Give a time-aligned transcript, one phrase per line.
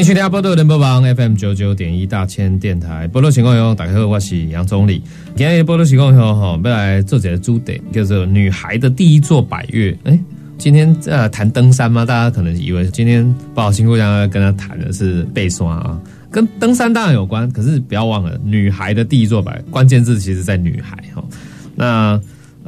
[0.00, 3.06] 欢迎收听波多联播网 FM 九九点一大千电台。
[3.08, 5.02] 波多情况有，大家好，我是杨总理。
[5.36, 9.94] 今天波多情况有哈，要来做这个主题，叫做女孩的第一座百越。
[10.04, 10.18] 哎，
[10.56, 12.06] 今天呃谈登山吗？
[12.06, 21.22] 大家可能以为今天不好辛苦，要跟他谈的是背山啊，跟登山当然有关，可是不要忘了，女孩的第一座百，关键字其实在女孩哈。
[21.74, 22.18] 那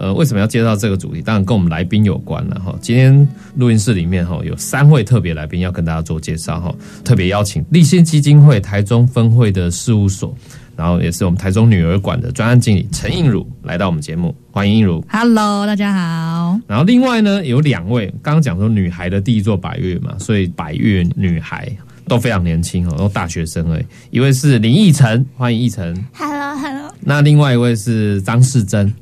[0.02, 1.22] 呃，为什么要介绍这个主题？
[1.22, 2.74] 当然跟我们来宾有关了哈。
[2.80, 10.36] 今天录音室里面哈有三位特别来宾要跟大家做介绍哈，特别邀请立信基金会台中分会的事务所，
[10.74, 15.04] 然后也是我们台中女儿馆的专案经理陈映茹来到我们节目，欢迎映茹。
[15.08, 16.58] Hello，大家好。
[16.66, 21.70] 然后另外呢有两位，刚刚讲说女孩的第一座百越嘛，所以百越女孩
[22.08, 23.80] 都非常年轻哦，都大学生哎。
[24.10, 25.94] 一位是林奕晨，欢迎奕晨。
[26.12, 28.92] Hello，Hello，Hello，那另外一位是张世珍。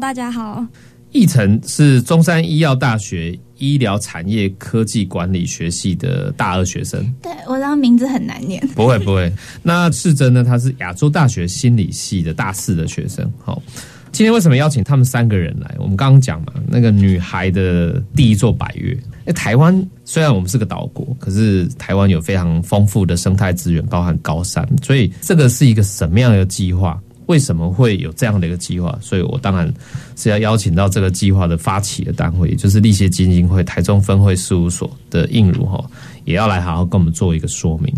[0.00, 0.64] 大家好。
[1.12, 8.64] 奕晨是中山医药大学医疗产业科技管理学系的大二学生，对我知道名字很难念。
[8.68, 9.32] 不会不会。
[9.62, 10.44] 那世珍呢？
[10.44, 13.28] 他是亚洲大学心理系的大四的学生。
[13.42, 13.60] 好，
[14.12, 15.74] 今天为什么邀请他们三个人来？
[15.78, 18.96] 我们刚刚讲嘛，那个女孩的第一座百月。
[19.24, 27.00] 哎，台湾虽然我们是个岛国，可是台湾有非常丰富的生态资源，包含高山，所以这个是一个什么样的计划？
[27.26, 28.96] 为什么会有这样的一个计划？
[29.00, 29.72] 所以我当然
[30.16, 35.84] 是要邀请到这个计划的发起的单位，就是立协基金会台中分会事务所的应如哈，
[36.24, 37.92] 也要来好好跟我们做一个说明。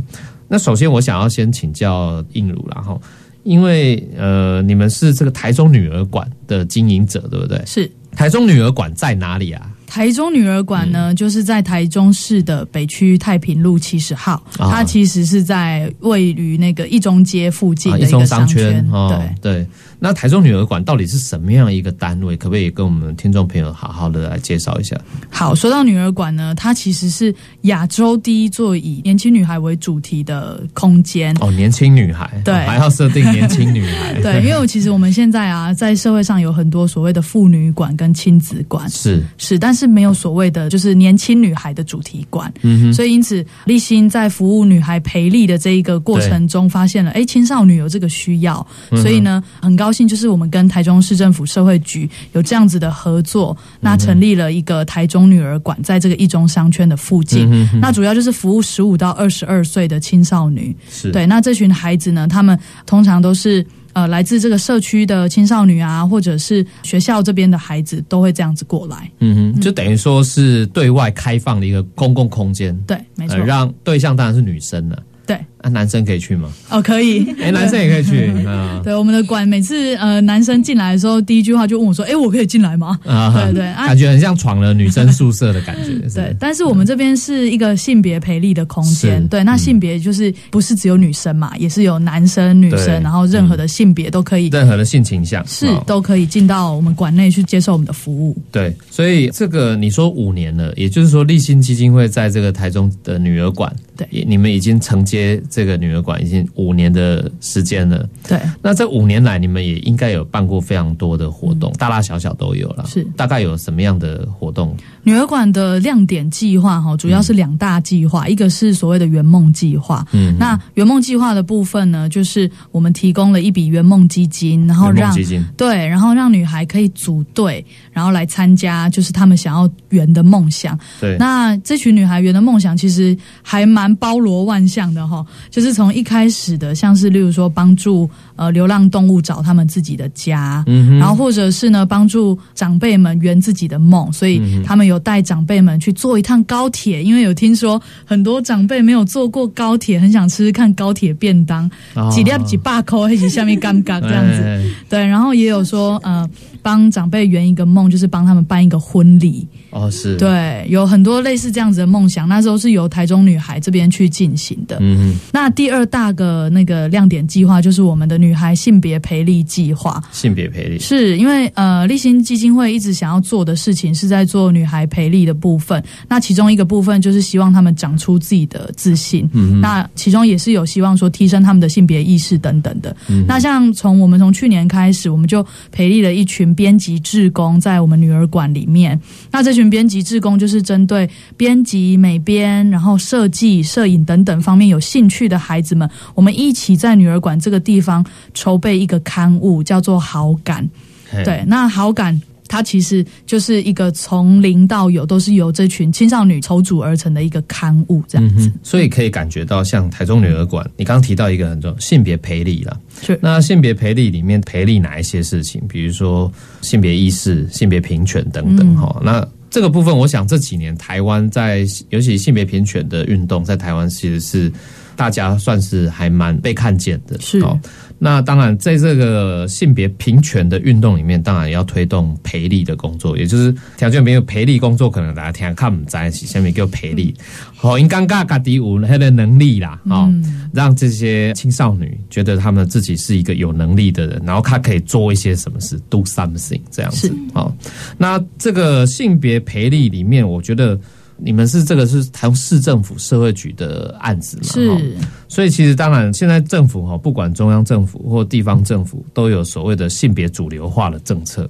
[0.49, 3.01] 那首先我想要先请教应如，然后
[3.43, 7.63] 因为呃，你们是这个台中女儿馆的经营者，对不对？
[7.67, 9.71] 是台中女儿馆在哪里啊？
[9.89, 18.73] 台中女儿馆呢，就是在台中市的北区太平路七十号，啊它其实是在位于那个一中街附近啊，的一个一中商圈。
[18.73, 19.09] 圈哦
[19.41, 19.67] 对，对。
[19.99, 22.37] 那台中女儿馆到底是什么样一个单位？
[22.37, 24.97] 可不可以跟我们听众朋友好好的来介绍一下？
[25.31, 31.37] 好，说到女儿馆呢，它其实是亚洲第一座以年轻女孩为主题的空间。
[31.41, 42.53] 哦，年轻女孩，对哦还要设定年轻女孩， 对，因为其实我们现在啊，在社会上有很多所谓的妇女馆跟亲子馆，是是，但是没有所谓的就是年轻女孩的主题馆。
[42.63, 60.75] 嗯哼，所以因此，立新在服务女孩培力的这一个过程中，发现了哎，青少女有这个需要，嗯所以呢，很高兴就是我们跟台中市政府社会局有这样子的合作，那成立了一个台中女儿馆，在这个一中商圈的附近，嗯哼那主要就是服务十五到二十二岁的青少女。
[60.91, 63.65] 是对，那这群孩子呢，他们通常都是。
[63.95, 69.11] 呃，来自这个社区的青少女啊，或者是学校这边的孩子，都会这样子过来。
[69.19, 73.37] 嗯哼，就等于说是对外开放的一个公共空间，对，没错。
[73.37, 75.37] 呃，让对象当然是女生了，对，
[75.69, 76.51] 啊，男生可以去吗？
[76.71, 77.27] 哦，可以。
[77.41, 78.81] 哎，男生也可以去 啊。
[78.83, 83.87] 对，我们的馆每次呃男生进来的时候，第一句话就问我说：“哎，我可以进来吗？”啊，对对啊。
[83.87, 95.83] 感觉很像闯了女生宿舍的感觉， 是对，但是我们这边是一个性别培力的空间是，对，那性别就是不是只有女生嘛，也是有男生、女生，然后任何的性别都可以，任何的性倾向是哦。
[95.87, 98.37] 都可以进到我们馆内去接受我们的服务。
[98.53, 104.07] 对，所以这个你说五年了，也就是说立新基金会在这个台中的女儿馆，对。
[104.29, 108.09] 你们已经承接这个女儿馆已经五年的时间了。
[108.29, 112.85] 对，那这五年来，你们也应该有办过非常多的活动，大大小小都有了。
[112.85, 114.77] 嗯是大概有什么样的活动？
[115.03, 120.07] 女儿馆的亮点计划哈，主要是两大计划，一个是所谓的圆梦计划。
[120.13, 125.13] 嗯，那圆梦计划的部分呢，就是我们提供了一笔圆梦基金，然后让
[125.57, 130.79] 对，然后让女孩可以组队，然后来参加，就是他们想要圆的梦想。
[131.01, 154.43] 对，那这群女孩圆的梦想其实还蛮包罗万象的哈，就是从一开始的，像是例如说帮助呃流浪动物找他们自己的家，嗯然后或者是呢帮助长辈们圆自己的梦，所以他们有带长辈们去坐一趟高铁，因为有听说很多长辈没有坐过高铁，很想吃吃看高铁便当，哦几粒几把口，一起下面尴尬这样子。
[154.43, 156.29] 哎对，然后也有说，呃，
[156.63, 159.47] 帮长辈圆一个梦，就是帮他们办一个婚礼。
[159.71, 164.79] 哦，是，对，有很多类似这样子的梦想，那时候是由台中女孩这边去进行的。
[164.81, 175.83] 嗯哼，那第二大个那个亮点计划就是我们的女孩性别培力计划，性别培力是因为呃，立新基金会一直想要做的事情是在做女孩培力的部分。
[176.09, 182.97] 那其中一个部分就是希望她们长出自己的自信，嗯那其中也是有希望说提升她们的性别意识等等的。
[183.09, 188.99] 嗯那像从我们从去年开始，我们就培力了一群编辑志工在我们女儿馆里面。
[189.31, 198.05] 那这群编辑志工就是针对编辑、美编，然后设计、摄影等等方面有兴趣的孩子们，我们一起在女儿馆这个地方
[198.35, 200.65] 筹备一个刊物，叫做《好感》。
[201.11, 202.21] 嘿对，那好感。
[202.51, 208.49] 它其实就是一个从零到有，都是由这群青少女筹组而成的一个刊物，这样子。
[208.49, 212.75] 嗯，所以可以感觉到，像台中女儿馆，你刚刚提到一个很重要性别培力啦。
[213.03, 215.61] 是那性别培力里面培力哪一些事情？
[215.69, 216.33] 比如说
[216.63, 219.21] 性别意识、性别平权等等哈、那
[219.51, 224.53] 这个部分，我想这几年台湾在尤其性别平权的运动，在台湾其实是
[224.95, 227.19] 大家算是还蛮被看见的。
[227.21, 227.59] 是哦
[228.01, 237.13] 那当然，在这个性别平权的运动里面，当然要推动培力的工作，也就是条件没有培力工作，可能大家听看不在一起，下面叫培力。
[237.57, 240.09] 好，因尴尬嘎迪有他的能力啦，哦，
[240.53, 247.15] 让这些青少女觉得他们自己是一个有能力的人，然后他可以做一些什么事，do something 这样子是。
[247.35, 247.53] 好，
[247.97, 250.79] 那这个性别培力里面，我觉得。
[251.19, 254.43] 你们是这个是台中市政府社会局的案子嘛？
[254.45, 254.97] 哈是
[255.29, 261.49] 所以其实当然，现在政府哈，不管中央政府或地方政府，都有所谓的性别主流化的政策。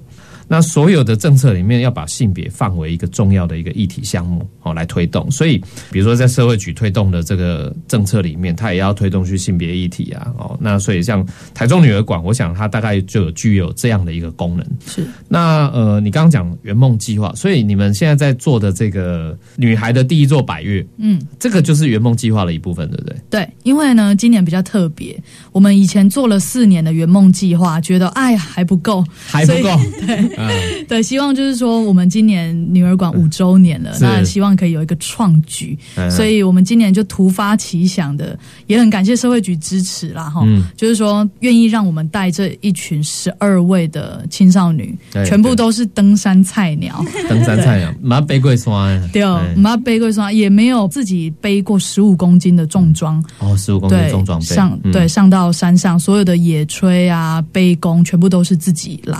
[0.49, 5.29] 那所有的政策里面，要把性别放为一个重要的一个议题项目哦来推动。
[5.29, 5.61] 所以，
[5.91, 10.57] 比如说在社会局推动的这个政策里面，它也要推动去性别议题啊哦。
[10.59, 14.65] 那所以像台中女儿馆，我想它大概就有具有这样的一个功能。
[14.87, 23.15] 是那呃，你刚刚讲圆梦计划，所以你们现在在做的这个女孩的第一座百月，嗯，这个就是圆梦计划的一部分，对不对？
[23.29, 25.15] 对，因为呢，今年比较特别，
[25.51, 29.69] 我们以前做了四年的圆梦计划，觉得哎呀还不够，还不够，
[30.07, 30.49] 对嗯，
[30.87, 36.09] 对，希望就是说我们今年女儿馆五周年了，那希望可以有一个创举，嗯。
[36.09, 38.37] 所以我们今年就突发奇想的，
[38.67, 40.63] 也很感谢社会局支持啦，哈、嗯。
[40.75, 54.91] 就是说愿意让我们带这一群十二位的青少女，全部都是登山菜鸟，登山菜鸟，马背贵山，对，我哎们要背过山也没有自己背过十五公斤的重装，哦，十五公斤对，重装备，上嗯。
[54.91, 59.17] 对上到山上，所有的野炊啊、背弓全部都是自己来。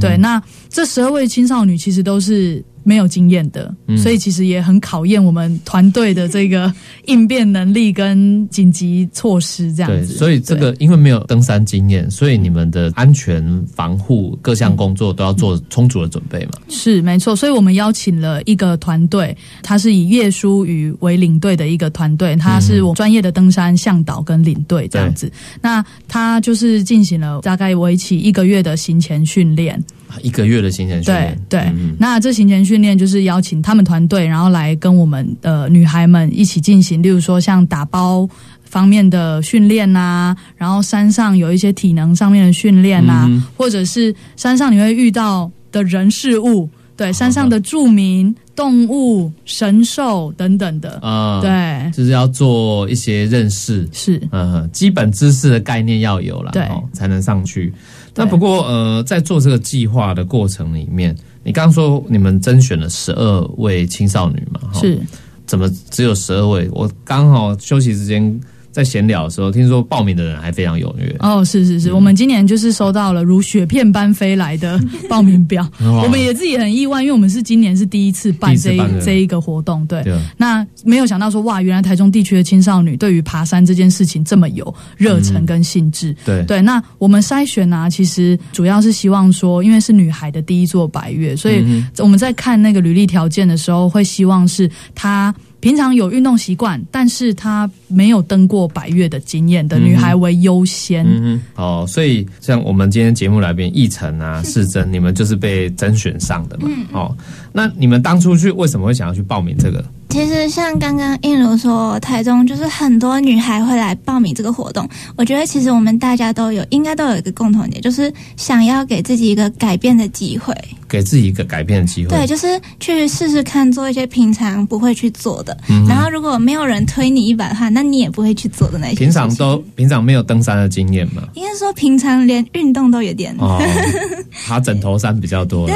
[0.00, 6.72] 对，那这十二位青少女其实都是没有经验的，嗯所以其实也很考验我们团队的这个
[7.06, 10.14] 应变能力跟紧急措施这样对，子。
[10.14, 13.44] 所以这个因为没有登山经验，所以你们的安全
[13.74, 16.52] 防护各项工作都要做充足的准备嘛。
[16.68, 25.28] 是没错，所以我们邀请了一个团队，他是以叶舒宇为领队的一个团队，他是我专业的登山向导跟领队这样子。
[25.60, 29.82] 那他就是进行了大概为期一个月的行前训练。
[30.22, 38.28] 一个月的行前训对练，对，嗯那这行前训练就是邀请他们团队，然后来跟我们呃女孩们一起进行，例如说像打包
[38.64, 43.42] 方面的训练呐，然后山上有一些体能上面的训练呐，嗯。
[43.56, 54.20] 或者是山上你会遇到的人事物，对，山上的著名动物、神兽等等的，啊，，对，就是要做一些认识，是。
[54.32, 56.62] 嗯，基本知识的概念要有了，对。
[56.64, 57.72] 哦，才能上去。
[58.14, 61.14] 那不过呃，在做这个计划的过程里面，
[61.46, 64.60] 你刚刚说你们甄选了十二位青少女嘛？
[64.72, 65.00] 哈是。
[65.46, 66.68] 怎么只有十二位？
[66.72, 68.40] 我刚好休息时间
[68.76, 71.16] 在闲聊的时候，听说报名的人还非常踊跃。
[71.20, 71.80] 哦，是是嗯。
[71.80, 74.78] 是，我们今年就是收到了如雪片般飞来的
[75.08, 80.04] 报名表，我们也自己很意外，因为我们是今年是第一次办这这一个活动，对。
[80.36, 86.14] 那没有想到说，哇，原来台中地区的青少女对于爬山这件事情这么有热忱跟兴致。
[86.26, 86.44] 对。
[86.44, 95.34] 对，那我们筛选呢、其实主要是希望说，因为是女孩的第一座白月，所以嗯我们在看那个履历条件的时候，会希望是她
[95.66, 101.04] 平常有运动习惯，但是她没有登过百越的经验的女孩为优先。
[101.04, 106.68] 嗯嗯，哦，所以像我们今天节目来宾奕晨啊、世珍，你们就是被甄选上的嘛？
[106.92, 107.16] 哦，
[107.52, 109.84] 那你们当初去为什么会想要去报名这个？
[110.08, 114.88] 其实像刚刚映如说，台中就是很多女孩会来报名这个活动。
[115.16, 120.54] 我觉得其实我们大家都有，应该都有一个共同点，就是想要给自己一个改变的机会。
[120.88, 122.10] 给自己一个改变的机会。
[122.10, 125.56] 对，就是去试试看做一些平常不会去做的。
[125.68, 128.94] 嗯然后如果没有人推你一把的话，那你也不会去做的那些。
[128.94, 131.24] 平常都平常没有登山的经验嘛？
[131.34, 133.34] 应该说平常连运动都有点。
[133.38, 133.60] 哦，
[134.46, 135.68] 爬枕头山比较多。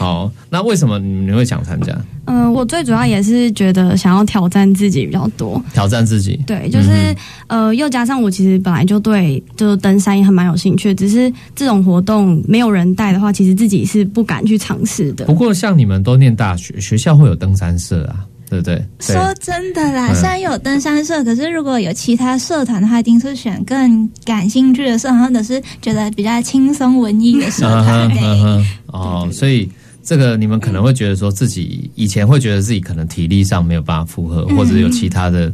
[0.00, 1.94] 好，那为什么你会想参加？
[2.24, 5.62] 嗯、我最主要也是觉得想要挑战自己比较多。
[5.74, 6.40] 挑战自己？
[6.46, 7.14] 对，就是、
[7.48, 15.34] 呃，又加上我其实本来就对就是登山也很蛮有兴趣，只是这种活动没有人带的话，其实自己是不敢去尝试的不。
[15.34, 18.82] 过像你们都念大学，学校会有登山社啊，对不对？
[19.06, 28.64] 对说真的啦，嗯虽然有登山社，可是如果有其他社团的话，一定是选更感兴趣的社团，或者是觉得比较轻松文艺的社嗯团。
[28.86, 29.68] 哦，所以
[30.02, 35.52] 这个你们可能会觉得说自己以前会觉得自己可能体力上没有办法负荷，嗯或者有其他的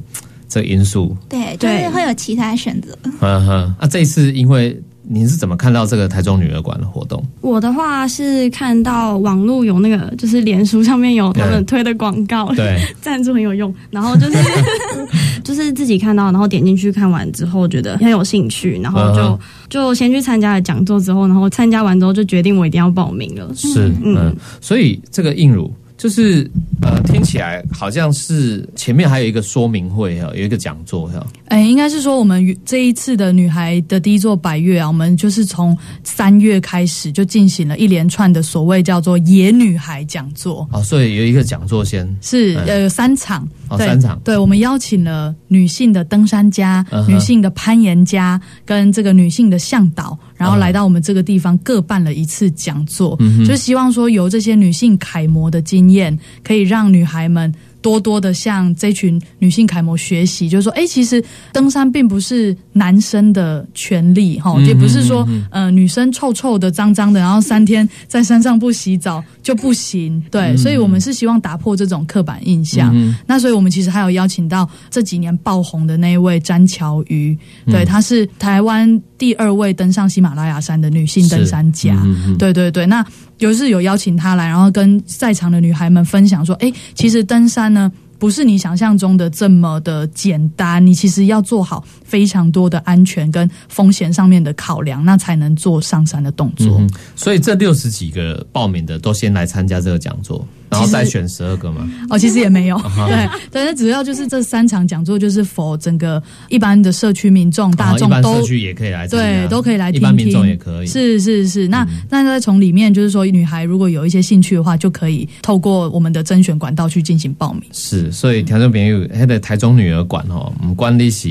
[0.49, 2.97] 这个因素，对，就是会有其他选择。
[3.21, 3.75] 嗯哼。
[3.81, 7.23] 那这一次因为你是怎么看到这个台中女儿馆的活动？
[7.41, 13.73] 我的话是看到网络有那个，就是脸书上面有他们推的广告，对， 赞助很有用。
[13.91, 14.39] 然后就是
[15.45, 23.49] 就是自己看到，然后点进去看完之后，觉得很有兴趣，然后就、就先去参加了讲座之后，然后参加完之后就决定我一定要报名了。
[23.55, 26.49] 是，嗯，所以这个映乳就是
[26.83, 40.69] 呃，听起来好像是前面还有一个说明会哈，有一个讲座哈，哎，应该是说我们这一次的女孩的第一座百月啊，我们就是从三月开始就进行了一连串的所谓叫做野女孩讲座。
[40.71, 42.65] 哦，所以有一个讲座先，是嗯。
[42.67, 44.21] 呃有三场，对哦三场。
[44.25, 57.53] 对，我们邀请了女性的登山家、女性的攀岩家跟这个女性的向导，然后嗯来到我们这个地方各办了一次讲座，就是希望说由这些女性楷模的经验，可以让女孩们。
[57.81, 70.23] 多多的向这群女性楷模学习，就是说，哎，其实登山并不是男生的权利，哈、嗯也不是说嗯女生臭臭的、脏脏的，然后三天在山上不洗澡就不行。
[70.31, 72.91] 对，嗯所以我们是希望打破这种刻板印象。
[72.95, 81.97] 嗯那所以我们其实还有邀请到这几年爆红的那一位詹乔瑜，对，嗯她是台湾第二位登上喜马拉雅山的女性登山家。
[82.39, 83.05] 对对对，那
[83.39, 87.91] 就是有邀请他来，然后跟在场的女孩们分享说，哎，其实登山呢。
[88.19, 96.81] 不是你想象中的这么的简单，你其实要做好非常多的安全跟风险上面的考量，那才能做上山的动作。
[97.15, 101.89] 所以这六十几个报名的都先来参加这个讲座，然后再选十二个嘛。
[102.11, 102.77] 哦，其实也没有，
[103.09, 110.87] 对对，那主要就是这三场讲座就是否整个一般的社区民众大众都社区也可以来对都可以来听听，一般民众也可以。
[110.87, 117.63] 是是是，那、嗯那再从里面就是说，女孩如果有一些兴趣的话，就可以透过我们的甄选管道去进行报名。
[117.73, 121.29] 是，所以听众朋友，那个台中女儿馆哦，我们管理是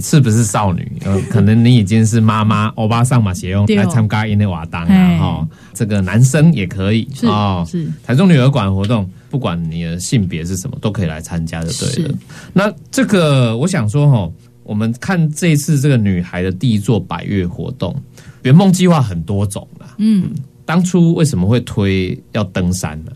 [0.00, 0.90] 是不是少女？
[1.04, 7.66] 呃， 可能你已经是妈妈、欧巴桑嘛，协用来参加因内瓦当嘿啊，哈，这个男生也可以是、哦。
[7.68, 12.14] 是，台中女儿馆活动，不管你的性别是什么，都可以来参加的，对了。
[12.52, 14.30] 那这个，我想说哈，
[14.62, 17.94] 我们看这一次这个女孩的第一座百月活动，
[18.42, 19.86] 圆梦计划很多种啦。
[19.98, 20.30] 嗯
[20.64, 23.12] 当初为什么会推要登山呢？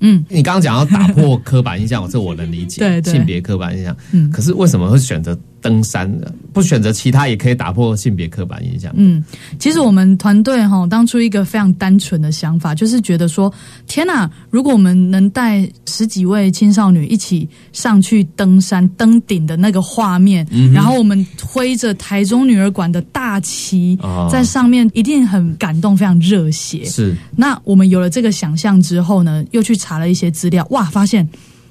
[0.00, 3.96] 嗯，你刚刚讲要打破刻板印象， 这我能理解，对对性别刻板印象。
[4.12, 6.32] 嗯可是为什么会选择登山的？
[6.52, 8.92] 不选择其他也可以打破性别刻板印象。
[8.96, 9.22] 嗯，
[9.58, 13.52] 其实我们团队哈当初一个非常单纯的想法，就是觉得说，
[13.86, 26.84] 天哪，如果我们能带十几位青少女一起上去登山登顶的那个画面，嗯然后我们挥着台中女儿馆的大旗、哦在上面，一定很感动，非常热血。
[26.84, 31.28] 是那我们有了这个想象之后呢，又去查了一些资料，哇，发现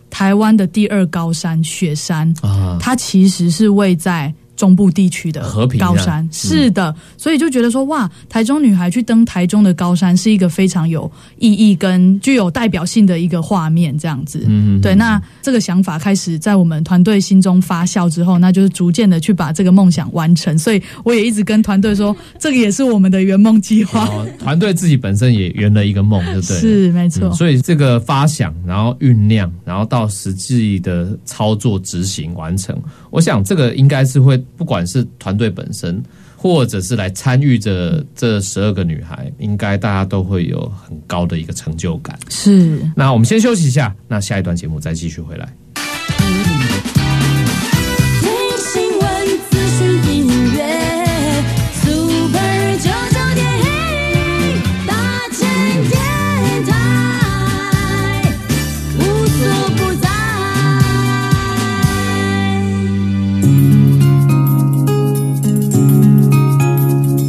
[0.10, 14.44] 台湾的第二高山雪山，啊，它其实是位在中部地区的和平啊高山，嗯是的，所以就觉得说，哇，台中女孩去登台中的高山是一个非常有意义跟具有代表性的一个画面，这样子。
[14.50, 20.58] 嗯对，那这个想法开始在我们团队心中发酵之后，那就是逐渐的去把这个梦想完成。
[20.60, 24.04] 所以我也一直跟团队说，这个也是我们的圆梦计划。
[24.08, 26.60] 哦，团队自己本身也圆了一个梦，对不对？
[26.60, 32.78] 是没错、嗯所以这个发想，然后酝酿，然后到实际的操作、执行、完成，
[33.10, 36.02] 我想这个应该是会，不管是团队本身，
[36.36, 42.18] 或者是来参与着这十二个女孩，应该大家都会有很高的一个成就感。
[42.30, 42.80] 是。
[42.96, 45.54] 那我们先休息一下，那下一段节目再继续回来。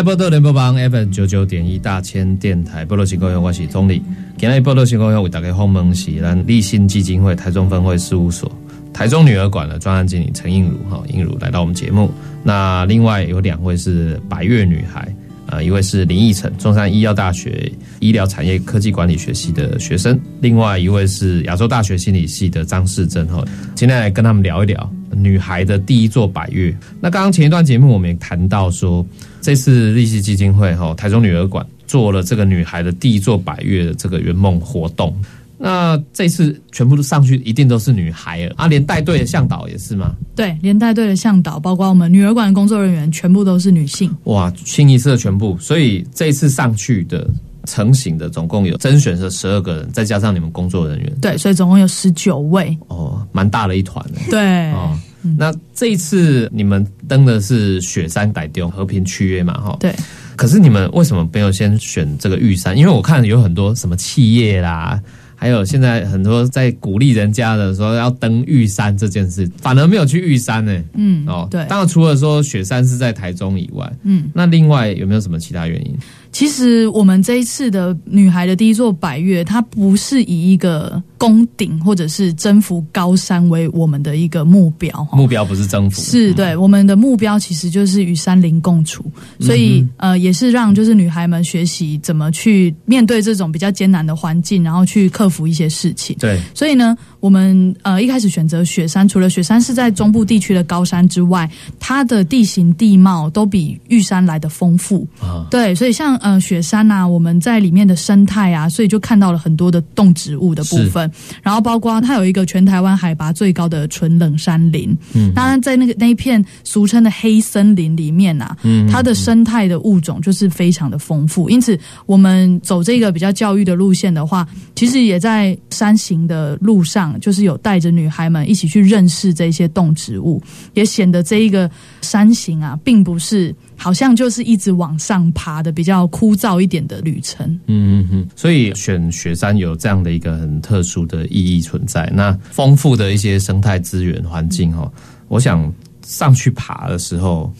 [0.00, 4.02] 欢迎大家波多联播网 FM 九九点一大千电台波多情况我是钟理。
[4.38, 8.50] 今天波多情况为大家访问是咱立信基金会台中分会事务所
[8.94, 12.10] 台中女儿馆的专案经理陈映如哈，映如来到我们节目。
[12.42, 15.06] 那另外有两位是白月女孩。
[15.48, 23.44] 呃，一位是林奕晨，中山医药大学医疗产业科技管理学系的学生，另外一位是亚洲大学心理系的张世珍哈。
[23.74, 26.74] 今天来跟他们聊一聊女孩的第一座百月。
[27.00, 29.06] 那刚刚前一段节目我们也谈到说，
[29.40, 35.14] 这次利息基金会哈台中女儿馆做了这个女孩的第一座百月的这个圆梦活动。
[35.62, 40.16] 那这次全部都上去，一定都是女孩儿啊，连带队的向导也是吗？
[40.34, 44.10] 对，连带队的向导，包括我们女儿馆的工作人员，全部都是女性。
[44.24, 47.28] 哇，清一色全部，所以这一次上去的
[47.64, 52.76] 成型的总共有甄选是十二个人，再加上你们工作人员，对，所以总共有十九位。
[52.88, 54.20] 哦，蛮大的一团的。
[54.30, 54.98] 对，哦，
[55.36, 59.54] 那这一次你们登的是雪山傣丢和平区约嘛？
[59.54, 59.94] 哈，对。
[60.36, 62.76] 可是你们为什么没有先选这个玉山？
[62.76, 65.00] 因为我看有很多什么企业啦。
[65.36, 71.64] 还有现在很多在鼓励人家的说要登玉山这件事，反而没有去玉山呢、嗯，哦，对。
[71.64, 75.96] 当然除了说雪山是在台中以外，嗯，那另外有没有什么其他原因？
[76.32, 89.04] 其实我们这一次的女孩的第一座百越，它不是以一个攻顶或者是征服高山为我们的一个目标，目标不是征服，是对我们的目标其实就是与山林共处，
[89.40, 96.16] 所以、呃也是让就是女孩们学习怎么去面对这种比较艰难的环境，然后去克服一些事情。
[96.18, 101.48] 对，所以呢，我们呃一开始选择雪山，除了雪山是在中部地区的高山之外，
[101.78, 105.06] 它的地形地貌都比玉山来的丰富。
[105.20, 111.10] 啊，对，所以像呃雪山呐、我们在里面的生态啊，所以就看到了很多的动植物的部分，
[111.42, 115.32] 然后包括它有一个全台湾海拔最高的纯冷山林，嗯。
[115.34, 130.42] 当然在那个那一片俗称的黑森林里面呐、嗯它的生态的物种就是非常的丰富，因此我们走这个比较教育的路线的话，其实也在山行的路上，就是有带着女孩们一起去认识这些动植物，
[130.74, 131.70] 也显得这一个
[132.02, 137.46] 山行啊，并不是好像就是一直往上爬的比较枯燥一点的旅程。
[137.66, 142.10] 嗯嗯嗯，所以选雪山有这样的一个很特殊的意义存在。
[142.14, 144.92] 那丰富的一些生态资源环境哦，
[145.28, 145.72] 我想
[146.04, 147.52] 上去爬的时候，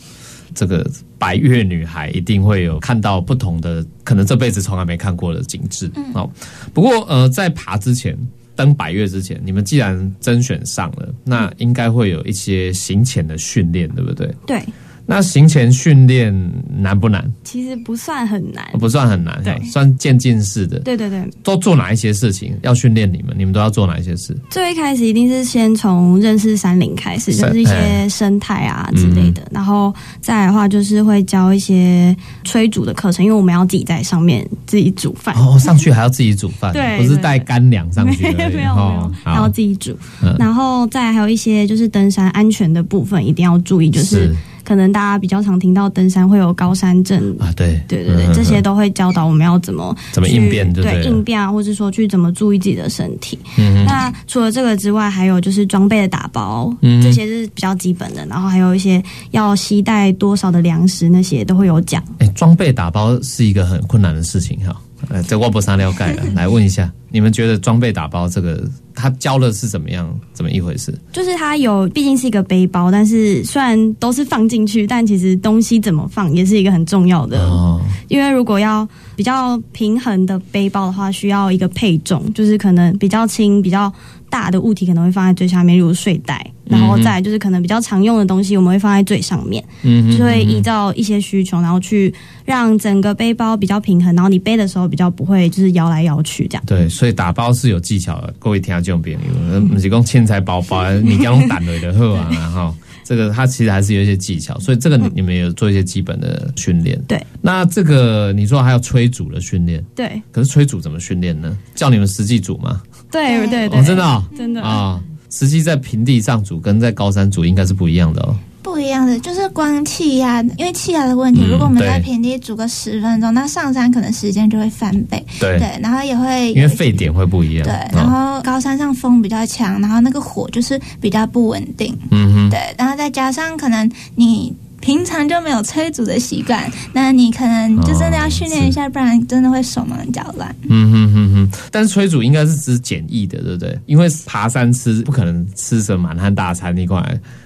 [0.53, 5.89] 这个白月女孩一定会有看到不同的，可能这辈子从来没看过的景致。
[6.13, 6.29] 哦，
[6.73, 8.17] 不过呃，在爬之前。
[8.61, 14.31] 登百越之前，你们既然甄选上了，那应该会有一些行前的训练，对不对？
[14.45, 14.63] 对，
[15.11, 16.33] 那行前训练
[16.73, 17.29] 难不难？
[17.43, 18.65] 其实不算很难。
[18.79, 20.79] 不算很难，对算渐进式的。
[20.79, 23.35] 对对对，都做哪一些事情要训练你们？
[23.37, 24.33] 你们都要做哪一些事？
[24.49, 35.35] 最一开始一定是先从认识山林开始，就是一些生态啊之类的，然后再来的话就是会教一些炊煮的课程，因为我们要自己在上面自己煮饭。
[35.35, 38.35] 哦，上去还要自己煮饭， 对不是带干粮上去而已。
[38.35, 39.93] 没有没有，哦还要自己煮
[40.23, 40.33] 嗯。
[40.39, 44.35] 然后再来还有一些就是登山安全的部分一定要注意，就是是
[44.71, 47.35] 可能大家比较常听到登山会有高山症。
[47.37, 53.37] 啊，对对对对，嗯这些都会教导我们要怎么怎么应变就对对应变啊，或者说去怎么注意自己的身体。
[53.57, 58.25] 嗯那除了这个之外，还有就是装备的打包，嗯这些是比较基本的。
[58.27, 62.01] 然后还有一些要携带多少的粮食，那些都会有讲。
[62.19, 64.73] 哎，装备打包是一个很困难的事情哈。
[65.09, 70.93] 呃，这我不三了解了， 来问一下，你们觉得装备打包这个，他教的是怎么样，怎么一回事？
[71.11, 77.39] 就是它有，毕竟是一个背包，但是虽然都是放进去，但其实东西怎么放也是一个很重要的。
[77.49, 83.91] 哦，因为如果要比较平衡的背包的话，需要一个配重，就是可能比较轻、比较
[84.29, 92.13] 大的物体可能会放在最下面，例如睡袋，然后再就是可能比较常用的东西，我们会放在最上面，嗯就会依照一些需求，然后去
[92.45, 96.63] 让整个背包比较平衡，然后你背的时候比较不会就是摇来摇去这样。
[96.65, 99.19] 对，所以打包是有技巧的，各位听下这种朋友，
[99.51, 102.73] 呃不是讲千财包包，你刚用胆雷的喝完了哈。
[103.03, 106.97] 这个它其实还是有一些技巧，所以这个你你们有做一些基本的训练。
[107.09, 111.57] 对，那这个你说还有催煮的训练，对可是催煮怎么训练呢？
[111.75, 112.81] 叫你们实际煮吗？
[113.11, 118.35] 对对对，哦，真的哦真的啊，实际在平地上煮跟在高山煮应该是不一样的哦。
[118.63, 125.25] 不一样的，就是光气压，因为气压的问题，嗯如果我们在平地煮个十分钟，那上山可能时间就会翻倍。
[125.39, 127.65] 对，对，然后也会因为沸点会不一样。
[127.65, 131.97] 对，哦然后高山上风比较强，然后那个火就是比较不稳定。
[132.11, 140.53] 嗯哼，对，然后再加上可能你平常就没有催煮的习惯，那你可能就真的要训练一下，不然真的会手忙脚乱。
[140.67, 141.51] 嗯哼哼哼。
[141.71, 143.79] 但是催煮应该是指简易的，对不对？
[143.85, 146.99] 因为爬山吃不可能吃什么满汉大餐，那块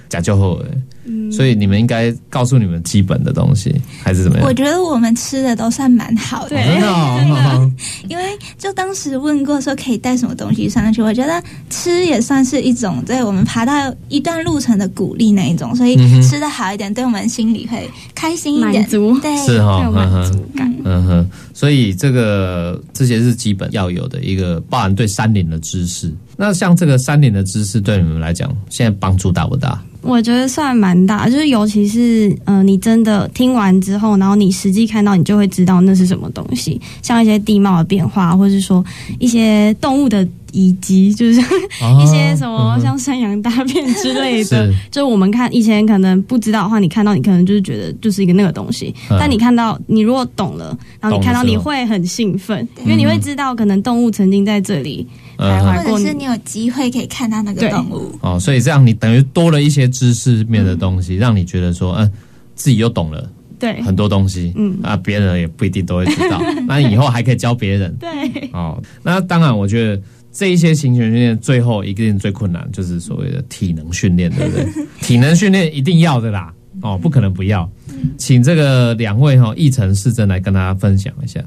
[0.09, 4.47] 假就后哎，嗯所以你们应该告诉你们基本的东西，还是怎么样？
[4.47, 7.71] 我觉得我们吃的都算蛮好的，对真的哦，
[8.07, 8.23] 因为
[8.57, 18.89] 就当时问过说可以带什么东西上去，我觉得吃也算是一种对我们爬到一段路程的鼓励那一种，所以吃的好一点，对我们心里会开心一点满。
[18.89, 20.75] 足对，是哈，有满嗯哼足感。
[20.87, 26.13] 嗯哼，所以这个这些是基本要有的一个，包含对山林的知识。
[26.37, 29.81] 那像这个三年的知识，对你们来讲，现在帮助大不大？
[30.01, 38.85] 我觉得算蛮大，就是尤其是呃，你真的听完之后，然后你实际看到，你就会知道那是什么东西，像一些地貌的变化，或者是说
[39.17, 44.67] 一些动物的遗迹，就是一些什么像山羊大便之类的。
[44.67, 44.75] 就是。
[44.91, 49.17] 就我们看以前可能不知道的话，你看到你可能就是觉得就是一个那个东西，嗯。
[49.19, 55.05] 但你看到你如果懂了，然后你看到你会很兴奋，因为你会知道可能动物曾经在这里
[55.37, 58.11] 嗯徘徊过或者是你有机会可以看到那个动物。
[58.21, 62.11] 哦，所以这样你等于多了一些知识面的东西，让你觉得说，嗯，
[62.55, 63.81] 自己又懂了对。
[63.81, 64.77] 很多东西，嗯。
[64.81, 67.95] 啊，别人也不一定都会知道， 那以后还可以教别人。
[67.99, 68.49] 对。
[68.53, 70.01] 哦，那当然，我觉得
[70.37, 74.65] 这一些行拳训练最后一定最困难，就是所谓的体能训练，对不对？
[75.01, 77.69] 体能训练一定要的啦，哦，不可能不要。
[78.17, 81.41] 请这个两位哈、义成、世珍来跟大家分享一下，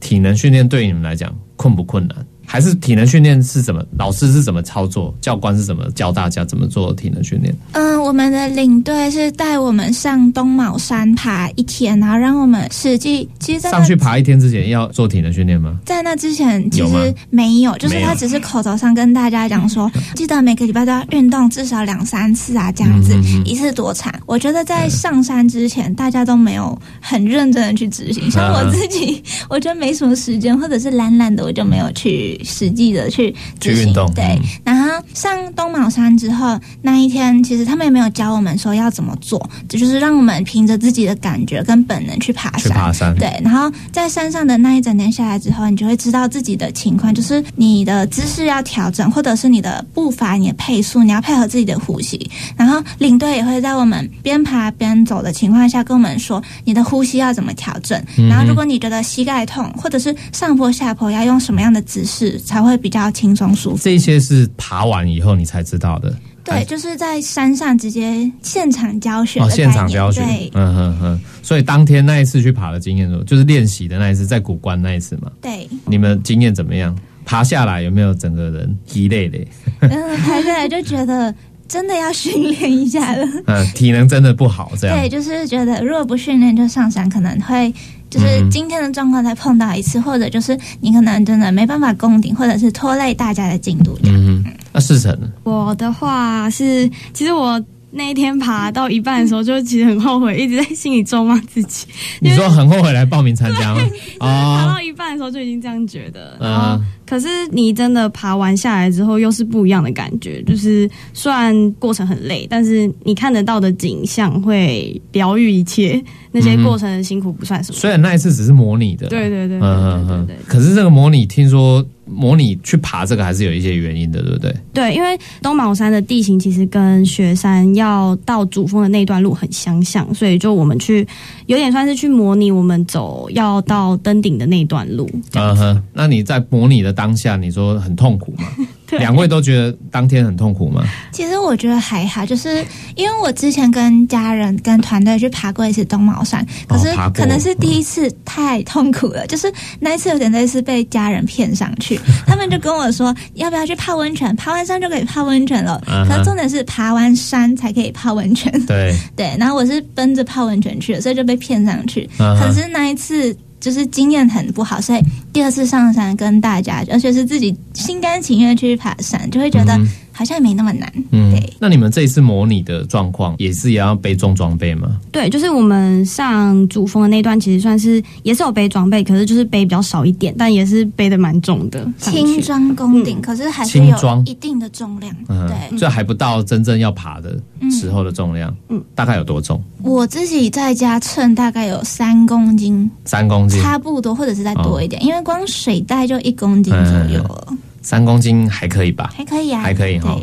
[0.00, 2.26] 体能训练对你们来讲困不困难？
[2.46, 3.84] 还是体能训练是怎么？
[3.98, 5.14] 老师是怎么操作？
[5.20, 7.54] 教官是怎么教大家怎么做体能训练？
[7.72, 15.78] 嗯，我们的领队是带我们上东卯山爬一天，然后让我们实际，其实在上去爬一天之前要做体能训练吗？
[15.84, 24.12] 在那之前其实没有，就是他只是口头上跟大家讲说，记得每个礼拜都要运动至少两三次啊，这样子、一次多长？
[24.26, 28.30] 我觉得在上山之前，大家都没有很认真的去执行。
[28.30, 33.34] 像我自己，我觉得没什么时间，或者是懒懒的，我就没有去实际的去。
[33.60, 42.76] 去运动对嗯，然后上东卯山之后，那一天其实他们也没有教我们说要怎么做，这就是让我们凭着自己的感觉跟本能去爬去山。
[42.78, 43.14] 爬山？
[43.16, 52.30] 对，然后在山上的那一整天下来之后，你就会知道自己的情况，就是你的姿势要调整，或者是你的步伐、你的配速，你要配合自己的呼吸。
[52.56, 58.00] 然后领队也会在我们边爬边走的情况下跟我们说，你的呼吸要怎么调整。
[58.18, 63.82] 嗯然后如果你觉得膝盖痛，或者是上坡下坡要用什么样的姿势才会比较轻松舒服。
[63.82, 66.14] 这些是爬完以后你才知道的。
[66.44, 71.20] 对，就是在山上直接现场教学哦，现场教学对，嗯哼哼。
[71.42, 75.30] 所以当天那一次去爬的经验，就是练习的那一次，在古关那一次嘛。
[75.40, 76.96] 对，你们经验怎么样？
[77.24, 79.38] 爬下来有没有整个人疲累的？
[79.80, 81.34] 嗯，爬下来就觉得
[81.66, 83.26] 真的要训练一下了。
[83.46, 87.74] 嗯，体能真的不好，这样对，就是觉得如果不训练就上山，可能会
[88.08, 94.16] 就是嗯今天的状况再碰到一次，或者就是你可能真的没办法攻顶，或者是拖累大家的进度这样。
[94.16, 95.30] 嗯哼，那世成呢？
[95.42, 97.60] 我的话是，其实我
[97.96, 101.86] 那一天爬到一半的时候，就其实很后悔，一直在心里咒骂自己。
[102.20, 103.80] 你说很后悔来报名参加吗？
[104.20, 110.42] 爬啊到，一半的时候就已经这样觉得，嗯然后可是你真的爬完下来之后，又是不一样的感觉。
[110.42, 117.78] 就是虽然过程很累，但是你看得到的景象会疗愈一切，那些过程的辛苦不算什么。
[117.78, 120.44] 虽然那一次只是模拟的，对对对对嗯嗯嗯对对对。
[120.46, 124.54] 可是这个模拟，听说模拟去爬这个还是有一些原因的，对不对？
[124.72, 131.06] 对，因为东茅山的地形其实跟雪山要到主峰的那段路很相像，所以就我们去
[131.46, 135.10] 有点算是去模拟我们走要到登顶的那段路。
[135.34, 138.44] 嗯哼，那你在模拟的当下，你说很痛苦吗？
[138.86, 140.84] 对两位都觉得当天很痛苦吗？
[141.12, 155.80] 其实我觉得还好，就是因为我之前跟家人、跟团队去爬过一次东毛山，可是可能是第一次太痛苦了，就是那一次有点类似被家人骗上去， 他们就跟我说要不要去泡温泉，爬完山就可以泡温泉了。
[156.08, 159.36] 可是重点是爬完山才可以泡温泉，对， 对。
[159.38, 162.08] 然后我是奔着泡温泉去的，所以就被骗上去。
[162.18, 163.36] 可是那一次。
[163.60, 169.78] 就是经验很不好，所以第二次上山跟大家，而且是自己心甘情愿去爬山，就会觉得
[170.16, 170.90] 好像也没那么难。
[171.10, 174.98] 嗯对，那你们这一次模拟的状况也是也要背重装备吗？
[175.12, 181.86] 对，就是我们上主峰的那段，其实算是也是有背装备，可是就是背比较少一点，但也是背的蛮重的。
[181.98, 185.14] 轻装攻顶，嗯可是还是有一定的重量。
[185.28, 187.38] 嗯，对，这还不到真正要爬的
[187.70, 189.62] 时候的重量，嗯嗯，大概有多重？
[189.82, 197.48] 我自己在家称大概有三公斤，三公斤，差不多，或者是再多一点，哦因为光水袋就一公斤左右了，
[197.86, 199.12] 三公斤还可以吧？
[199.16, 200.20] 还可以啊，还可以哈。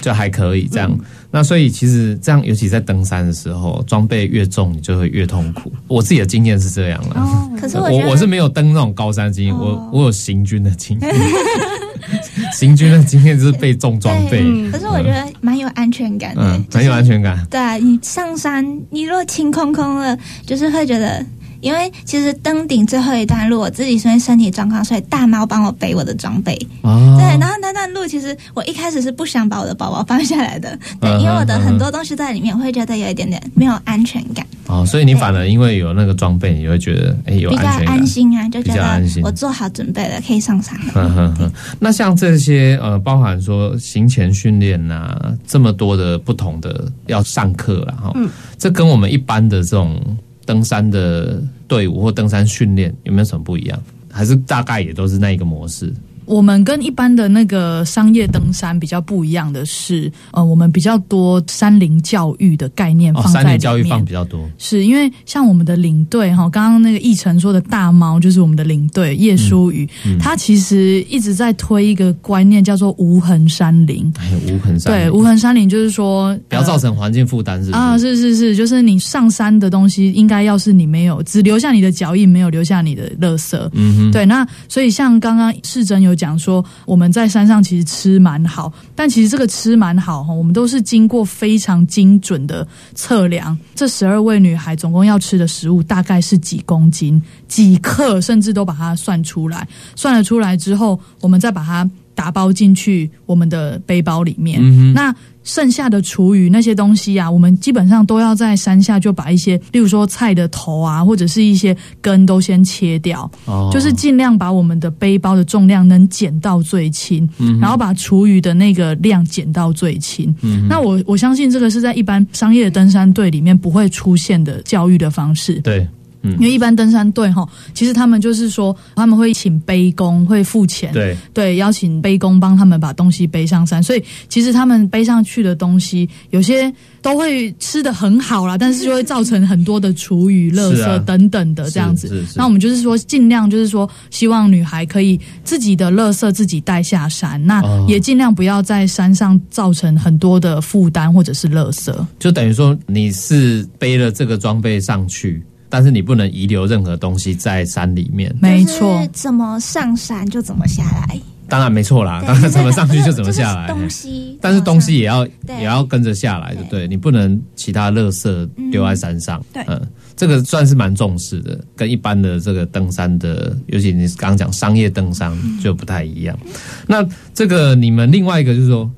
[0.00, 0.90] 就还可以这样。
[1.30, 5.70] 那所以其实这样，尤其在登山的时候，装备越重，你就会越痛苦。
[5.86, 7.16] 我自己的经验是这样了。
[7.20, 11.10] 哦可是我我我是没有登那种高山经验，我哦我有行军的经验。
[12.54, 17.46] 行军的经验就是被重装备，可是我觉得蛮有安全感的，嗯，就是很有安全感。
[17.50, 21.24] 对啊，你上山，你如果清空空了，就是会觉得，
[21.64, 26.54] 因为其实登顶最后一段路，我自己因为身体状况，所以大猫帮我背我的装备。
[26.82, 38.06] 哦，对，然后那段路其实我一开始是不想把我的包包放下来的，对，嗯因为我的很多东西在里面，我会觉得有一点点没有安全感，哦，所以你反而因为有那个装备，你会觉得哎有比较安全感安。
[38.06, 40.92] 心啊，就觉得我做好准备了，可以上山了。
[40.92, 50.00] 哼哼哼，那像这些呃，包含说行前训练呐，这么多的不同的要上课了，哈、嗯这跟我们一般的这种
[50.44, 53.82] 登山的队伍或登山训练有没有什么不一样？
[54.10, 55.92] 还是大概也都是那一个模式？
[56.26, 63.46] 我们跟一般的那个商业登山比较不一样的是，呃，我们比较多山林教育的概念哦，放在里面。
[63.46, 74.12] 山林教育放比较多，是因为像我们的领队哈，刚刚那个奕晨说的大猫就是我们的领队叶舒雨，嗯他其实一直在推一个观念叫做无痕山林。
[74.18, 77.78] 哎，无痕山对，无痕山林就是说不要造成环境负担，是不是？
[77.78, 83.58] 啊，是是是，就是你上山的东西，应该要是你没有只留下你的脚印，没有留下你的垃圾。
[83.72, 99.66] 嗯哼，对，那所以像刚刚世珍有讲说，我们在山上其实吃蛮好，但其实这个吃蛮好哈，我们都是经过非常精准的测量，这十二位女孩总共要吃的食物大概是几公斤、几克，甚至都把它算出来。
[99.96, 104.92] 算了出来之后，我们再把它打包进去我们的背包里面。
[104.92, 113.70] 那剩下的厨余那些东西啊，我们基本上都要在山下就把一些，例如说菜的头啊，或者是一些根都先切掉，哦。
[113.72, 120.34] 就是尽量把我们的背包的重量能减到最轻，嗯然后把厨余的那个量减到最轻。
[120.42, 125.60] 嗯那我我相信这个是在一般商业的登山队里面不会出现的教育的方式。
[125.60, 125.86] 对，
[126.24, 142.24] 因为一般登山队哈，其实他们就是说他们会请背工，会付钱，对，对，邀请背工帮他们把东西背上山，所以其实他们背上去的东西，有些都会吃的很好啦，但是就会造成很多的厨余、垃圾等等的这样子。
[142.34, 147.86] 那我们就是说，尽量就是说，希望女孩可以自己的垃圾自己带下山，那哦。
[147.86, 151.94] 也尽量不要在山上造成很多的负担或者是垃圾。
[152.18, 158.34] 就等于说你是背了这个装备上去，但是你不能遗留任何东西在山里面。
[158.40, 163.68] 没错，怎么上山就怎么下来，当然没错啦，对当然怎么上去就怎么 下来。
[163.68, 166.88] 就是东西，但是东西也要也要跟着下来，对不对？
[166.88, 169.44] 你不能其他垃圾丢在山上。
[169.52, 169.80] 对嗯，
[170.16, 176.38] 这个算是蛮重视的，跟一般的这个登山的，尤其你刚刚讲商业登山就不太一样。
[176.86, 178.90] 那这个你们另外一个就是说，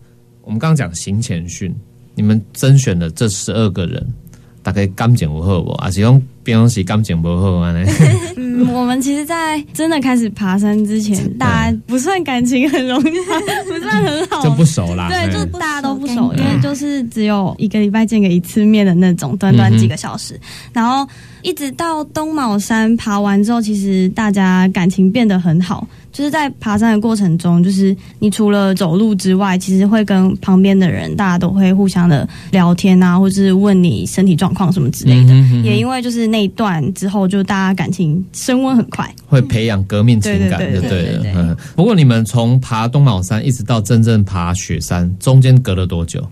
[0.42, 1.74] 我们刚刚讲行前训，
[2.14, 4.06] 你们甄选的这十二个人，
[4.62, 5.72] 大概感情不好不？
[5.74, 7.72] 还是用平常时感情不好啊？
[7.72, 7.84] 呢？
[8.38, 13.10] 嗯，我们其实，在真的开始爬山之前，大家不算感情很容易，
[13.66, 15.08] 不算很好，就不熟啦。
[15.08, 20.38] 对，就嗯大家都不不熟，因为就是只有一个礼拜见个一次面的那种，短短几个小时。
[20.72, 21.04] 然后
[21.42, 25.84] 一直到东卯山爬完之后，其实大家感情变得很好。
[26.12, 35.34] 就是在爬山的过程中，就是你除了走路之外，其实会跟旁边的人，大家都会互相的聊天啊，或是问你身体状况什么之类的。
[35.34, 39.12] 嗯哼哼也因为就是那一段之后，就大家感情升温很快。
[39.26, 41.56] 会培养革命情感，就对了。
[41.74, 46.24] 不过你们从爬东卯山一直到真正爬雪山，中间隔了多久？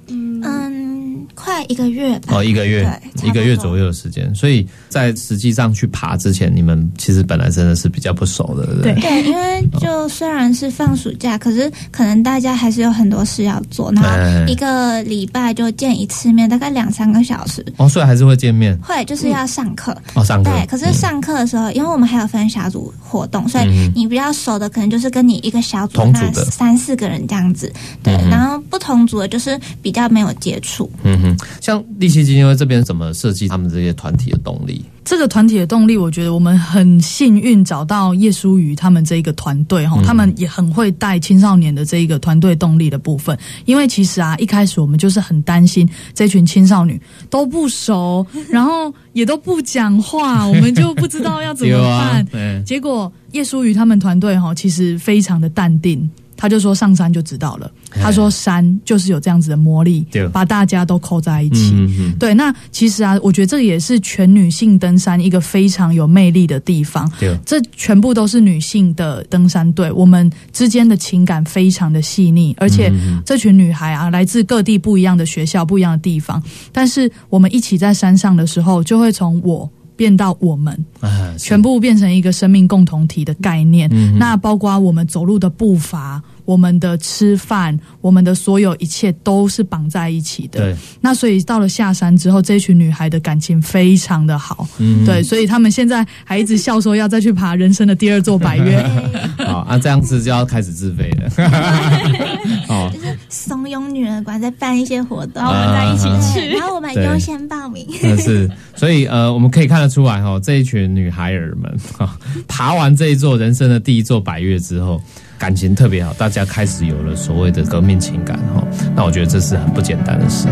[1.44, 2.36] 嗯，快一个月吧。
[2.36, 2.88] 哦，一个月，
[3.22, 4.34] 一个月左右的时间。
[4.34, 9.22] 所以在实际上去爬之前，你们其实本来真的是比较不熟的，对对？
[9.24, 17.64] 因为就虽然是放暑假，可是可能大家还是有很多事要做，然哎后一个礼拜就见一次面，大概两三个小时。
[17.76, 20.50] 哦，所以还是会见面会就是要上课，哦，上课。
[20.50, 20.66] 对。
[20.66, 28.14] 可是上课的时候，因为我们还有分小组活动，所以嗯你比较熟的可能就是跟你一个小组那同组的三四个人这样子，对。
[28.16, 34.84] 嗯然后不同组的就是比较没有接触，嗯哼，像立气基金会这边怎么设计他们这些团体的动力？
[35.04, 43.38] 这个团体的动力，我觉得我们很幸运找到叶舒瑜他们这一个团队哈，嗯他们也很会带青少年的这一个团队动力的部分。
[43.66, 56.10] 因为其实啊，一开始我们就是很担心这群青少女都不熟，然后也都不讲话，我们就不知道要怎么办 啊。，结果叶舒瑜他们团队哈，其实非常的淡定。
[56.36, 61.72] 他就说上山就知道了，他说山就是有这样子的魔力，把大家都扣在一起。
[61.74, 67.10] 嗯嗯对，那其实啊，我觉得这也是全女性登山一个非常有魅力的地方。
[67.18, 76.42] 对，这全部都是女性的登山队，我们之间的情感非常的细腻，而且嗯这群女孩啊，来自各地不一样的学校、不一样的地方，
[76.72, 79.70] 但是我们一起在山上的时候，就会从我。
[79.96, 83.88] 变到我们，啊，全部变成一个生命共同体的概念。
[83.92, 90.60] 嗯那包括我们走路的步伐，我们的吃饭，我们的所有一切都是绑在一起的。
[90.60, 98.82] 对，那所以到了下山之后，这群女孩的感情非常的好，嗯对，所以他们现在还一直笑说要再去爬人生的第二座百岳。
[99.46, 101.32] 好啊，这样子就要开始自费了。
[102.68, 102.90] 哦，
[103.28, 107.86] 怂恿女儿馆在办一些活动，然后我们再一起然后我们对优先报名。
[108.00, 115.00] 真的是，所以呃，我们可以看得出来哈、哦，这一群女孩儿们哈、爬完这一座人生的第一座百岳之后，
[115.38, 120.48] 感情特别好，大家开始有了所谓的革命情感哈、那我觉得这是很不简单的事。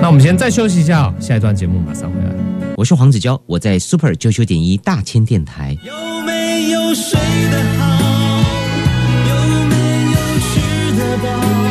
[0.00, 2.30] 那我们先再休息一下、哦，下一段节目马上回来。
[2.76, 5.76] 我是黄子佼，我在 Super 九九点一大千电台。
[5.82, 5.92] 有
[6.24, 7.18] 没有睡
[7.50, 8.42] 得好？
[9.28, 9.74] 有没
[10.12, 11.65] 有吃得饱？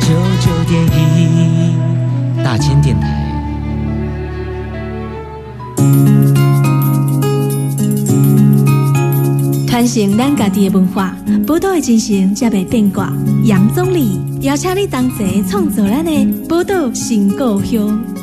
[0.00, 0.06] 九
[0.40, 2.42] 九点一。
[2.42, 3.16] 大千电台。
[9.66, 13.10] 传承咱家己的文化，宝岛的精神才袂变卦。
[13.44, 18.19] 杨总理邀请你同齐创作咱的宝岛新故乡。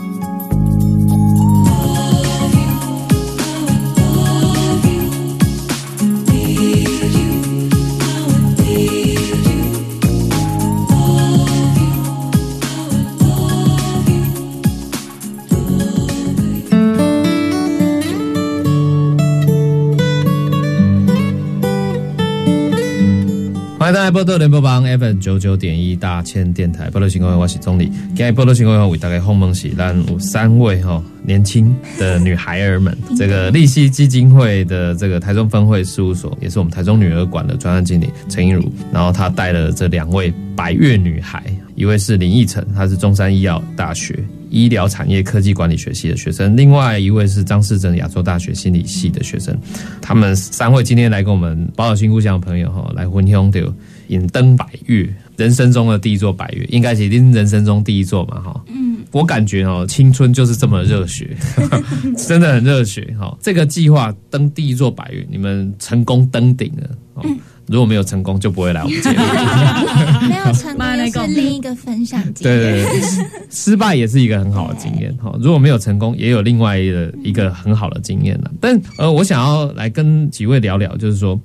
[24.07, 27.87] 欢迎大家波多联播帮 FM 九九点一大千电台波多情况我是钟理。
[27.87, 41.43] 今天波多情况为大家轰梦喜，让有三位哈、年轻的女孩儿们，这个利息基金会的这个台中分会事务所，也是我们台中女儿馆的专案经理陈映如，然后她带了这两位白月女孩，
[41.75, 44.17] 一位是林奕晨，她是中山医药大学。
[44.49, 49.53] 医疗产业科技管理学系的学生，另外一位是张世珍亚洲大学心理系的学生。
[50.01, 53.61] 他们三位今天来跟我们保岛新故乡的朋友哈，来分享的
[54.07, 58.61] 引登百越，人生中的第一座百越，应该是一定人生中第一座嘛哈。
[58.67, 61.35] 嗯，我感觉哦，青春就是这么热血，
[62.27, 63.35] 真的很热血哈。
[63.41, 66.89] 这个计划登第一座百越，你们成功登顶了。
[67.15, 67.25] 哦
[67.69, 69.17] 如果没有成功，就不会来我们节目。
[70.29, 72.85] 没有成功又是另一个分享经对验。
[72.85, 75.35] 对对，失败也是一个很好的经验哈。
[75.41, 78.49] 如果没有成功，也有另外一个一个很好的经验了。
[78.61, 81.37] 但呃，我想要来跟几位聊聊，就是说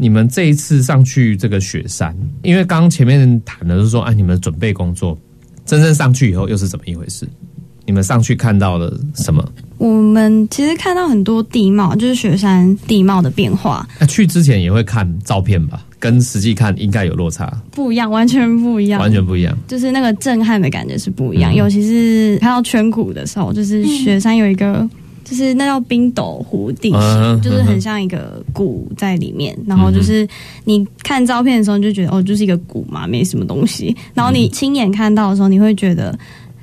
[0.00, 5.18] 你们这一次上去这个雪山，因为刚刚前面谈的是说，哎，你们的准备工作，
[5.66, 7.28] 真正上去以后又是怎么一回事？
[7.84, 9.44] 你们上去看到了什么？
[9.76, 19.58] 我们其实看到很多地貌，就是雪山地貌的变化那去之前也会看照片吧，跟实际看应该有落差，不一样，完全不一样，完全不一样。
[19.66, 21.52] 就是那个震撼的感觉是不一样。
[21.52, 24.88] 嗯尤其是看到圈谷的时候，就是雪山有一个。
[25.28, 30.26] 就是那叫冰斗湖地形，嗯就是很像一个谷在里面，然后就是
[30.64, 33.94] 你看照片的时候，你就觉得哦，就是一个谷嘛，没什么东西。
[34.14, 36.18] 然后你亲眼看到的时候，你会觉得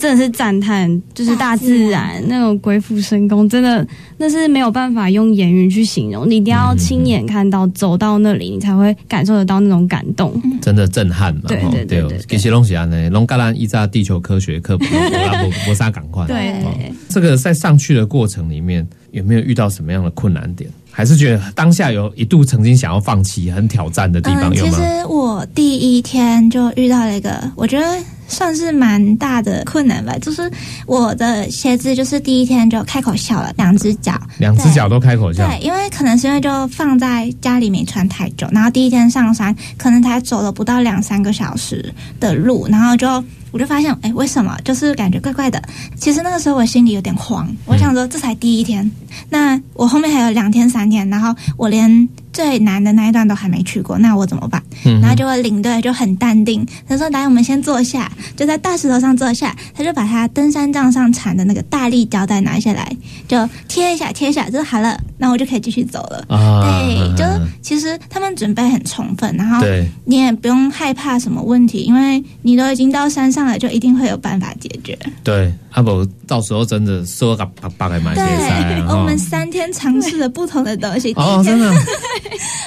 [0.05, 3.83] 真的是赞叹，就是大自然那种鬼斧神工，真的
[4.17, 10.39] 那是没有办法用言语去形容，你一定要亲眼看到，走到那里，你才会感受得到那种感动。
[10.61, 11.41] 真的震撼嘛？
[11.47, 16.27] 对吼对对对对其实拢是安尼，拢甲咱依照地球科学课本无无无啥赶快。
[16.27, 16.71] 对哦
[17.09, 20.69] 这个在上去的过程里面，有没有遇到什么样的困难点？
[20.95, 24.71] 还是觉得当下有一度曾经想要放弃、很挑战的地方，嗯，有吗？
[24.71, 27.85] 其实我第一天就遇到了一个，我觉得
[28.29, 30.49] 算是蛮大的困难吧，就是
[30.87, 34.13] 我的鞋子就是第一天就开口笑了，两只脚。
[34.37, 43.21] 两只脚都开口笑，对，因为可能是因为就放在家里没穿太久，然后第一天上山，可能才走了不到两三个小时的路，然后就
[43.55, 45.63] 我就发现，哎，为什么就是感觉怪怪的？
[45.95, 48.91] 其实那个时候我心里有点慌，我想说这才第一天，
[49.29, 54.61] 那我后面还有两天三天，然后我连最难的那一段都还没去过，那我怎么办？
[54.83, 62.91] 嗯然后就会领队就很淡定，他说：“来，我们先坐下，就在大石头上坐下。”他就把他登山杖上缠的那个大力胶带拿下来，
[63.25, 64.99] 就贴一下，贴一下，就好了。
[65.17, 66.25] 那我就可以继续走了。
[66.27, 69.65] 啊对，就是其实他们准备很充分，然后
[70.03, 74.97] 你也不用害怕什么问题，因为你都已经到山上了，就一定会有办法解决。
[75.23, 81.13] 对，阿伯到时候真的说个叭叭给买鞋塞对，我们三天尝试了不同的东西。
[81.13, 81.73] 哦，真的，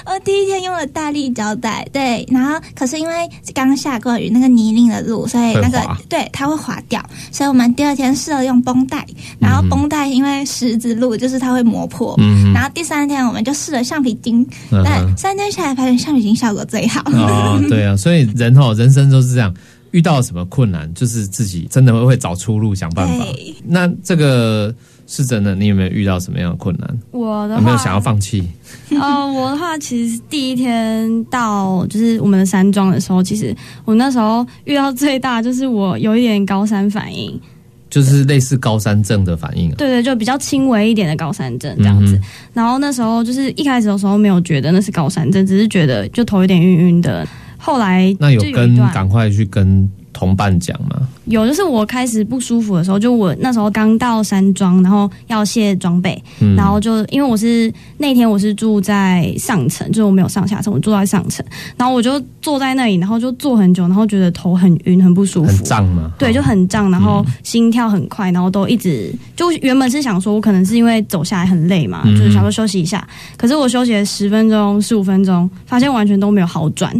[0.06, 9.06] 我 第一天用了大力胶带，对，然后可是因为刚下过雨，那个泥泞的路，所以那个对它会滑掉，所以我们第二天试了用绷带，
[9.38, 12.14] 然后绷带因为石子路就是它会磨破，
[12.54, 17.02] 然后第三天我们就试了橡皮筋，嗯但三天下来发现橡皮筋效果最好。
[17.06, 19.52] 哦，对啊，所以人哦，人生都是这样，
[19.90, 23.24] 遇到什么困难，就是自己真的会找出路，想办法。
[23.64, 24.74] 那这个
[25.10, 26.98] 是真的，你有没有遇到什么样的困难？
[27.12, 28.46] 我的话，有没有想要放弃？
[28.90, 33.56] 呃，我的话，其实第一天到就是我们的山庄的时候，其实
[33.86, 37.40] 我那时候遇到最大就是我有一点高山反应，
[37.88, 39.74] 就是类似高山症的反应啊。
[39.78, 42.14] 对对，就比较轻微一点的高山症这样子。
[42.14, 47.26] 嗯然后那时候就是一开始的时候没有觉得那是高山症，只是觉得就头有点晕晕的。
[47.56, 51.00] 后来那有跟赶快去跟同伴讲吗？
[51.26, 61.44] 有，就是我开始不舒服的时候，就我那时候刚到山庄，然后要卸装备，嗯然后就因为我是那天我是住在上层，就是我没有上下层，我住在上层，
[61.76, 66.10] 然后我就坐在那里，然后就坐很久，然后觉得头很晕，很不舒服，很胀吗？
[66.18, 73.06] 对，就很胀，然后心跳很快，然后都一直就原本是想说，我可能是因为走下来很累嘛，嗯就是想说休息一下。
[73.36, 76.90] 可是我休息了十分钟、十五分钟，发现完全都没有好转。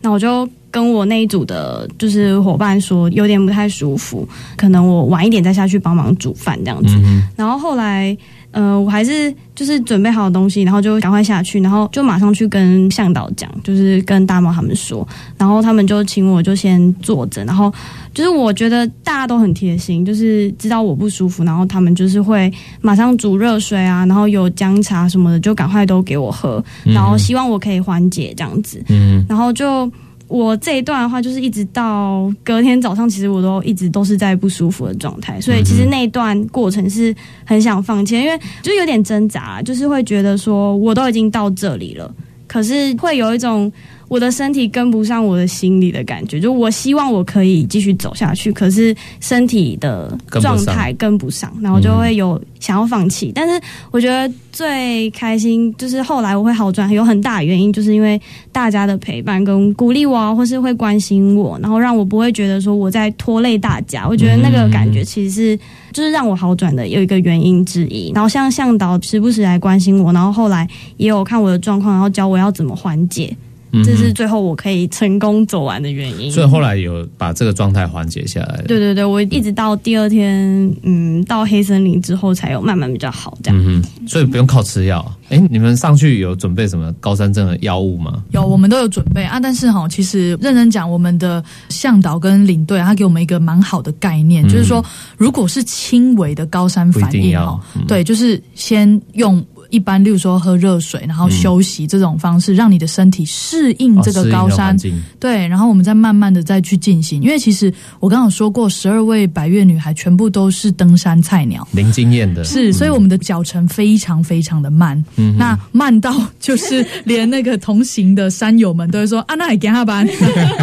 [0.00, 6.94] 那我就跟我那一组的，就是伙伴说，有点不太舒服，可能我晚一点再下去帮忙煮饭这样子。
[7.04, 8.16] 嗯然后后来，
[8.50, 15.06] 呃，我还是就是准备好东西，然后就赶快下去，然后就马上去跟向导讲，就是跟大猫他们说，
[15.38, 17.72] 然后他们就请我就先坐着，然后
[18.14, 22.50] 就是我觉得大家都很贴心，就是知道我不舒服，然后他们就是会
[22.80, 29.90] 马上煮热水啊，然后有姜茶什么的，就赶快都给我喝，然后希望我可以缓解这样子，嗯然后就。
[30.28, 37.14] 我这一段的话，就是一直到隔天早上，其实我都一直都是在不舒服的状态，所以其实那一段过程是
[37.44, 42.12] 很想放弃，因为就有点挣扎，就是会觉得说我都已经到这里了，
[42.48, 43.70] 可是会有一种
[44.08, 53.32] 我的身体跟不上我的心理的感觉，就我希望我可以继续走下去，可是身体的状态跟不上，然后就会有想要放弃。
[53.34, 58.20] 但是我觉得最开心就是后来我会好转，有很大的原因就是因为
[58.52, 64.06] 大家的陪伴跟鼓励我啊，或是会关心我，然后让我不会觉得说我在拖累大家。
[64.06, 65.58] 我觉得那个感觉其实是
[65.92, 68.12] 就是让我好转的有一个原因之一。
[68.14, 73.36] 然后像向导时不时来关心我，然后后来也有看我的状况，然后教我要怎么缓解。
[73.76, 76.30] 嗯这是最后我可以成功走完的原因。
[76.30, 78.62] 所以后来有把这个状态缓解下来。
[78.66, 83.60] 对对对，我一直到第二天，嗯，到黑森林之后才有慢慢比较好这样。
[83.60, 85.04] 嗯哼，所以不用靠吃药。
[85.28, 88.22] 哎，你们上去有准备什么高山症的药物吗？
[88.30, 89.40] 有，我们都有准备啊。
[89.40, 94.84] 但是哈，其实认真讲，我们的向导跟领队啊，他给我们一个蛮好的概念，就是说，
[95.16, 99.44] 如果是轻微的高山反应哈，嗯对，就是先用。
[99.76, 104.74] 一般，例如说喝热水，然后休息这种方式，让你的身体适应这个高山。
[105.20, 107.22] 对，然后我们再慢慢的再去进行。
[107.22, 112.42] 因为其实我刚刚有说过，十二位白月女孩全部都是登山菜鸟，零经验的。
[112.42, 120.08] 是，所以我们的脚程非常非常的慢，嗯那慢到就是连那个同行的山友们都会说啊，那还给他班。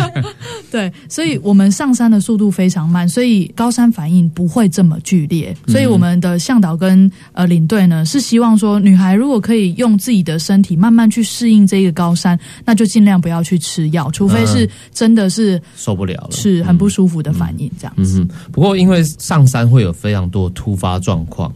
[0.71, 5.55] 对，所以我们上山的速度非常慢，所以高山反应不会这么剧烈。
[5.67, 18.19] 所以我们的向导跟呃领队呢是希望说，女孩如果可以用自己的身体慢慢去适应这个高山，那就尽量不要去吃药，除非是真的是受不了了，是很不舒服的反应这样子。
[18.19, 21.51] 嗯哼，不过因为上山会有非常多突发状况，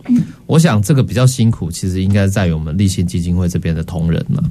[0.47, 4.41] 我想这个比较辛苦，其实应该在于我们立信基金会这边的同仁嘛，